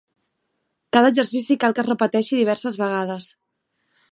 Cada 0.95 1.11
exercici 1.13 1.57
cal 1.65 1.75
que 1.79 1.83
es 1.85 1.89
repeteixi 1.91 2.39
diverses 2.41 2.79
vegades. 2.85 3.29